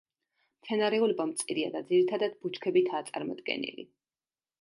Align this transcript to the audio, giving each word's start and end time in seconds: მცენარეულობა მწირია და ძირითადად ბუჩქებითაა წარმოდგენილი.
მცენარეულობა 0.61 1.27
მწირია 1.31 1.69
და 1.75 1.81
ძირითადად 1.91 2.33
ბუჩქებითაა 2.45 3.07
წარმოდგენილი. 3.11 3.87